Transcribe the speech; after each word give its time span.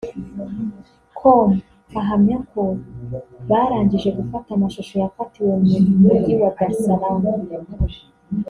com 1.19 1.49
ahamyako 1.99 2.61
barangije 3.49 4.09
gufata 4.17 4.49
amashusho 4.53 4.93
yafatiwe 5.03 5.53
mu 5.63 5.75
mujyi 6.01 6.33
wa 6.41 6.49
Dar 6.57 6.71
Salaam 6.85 7.23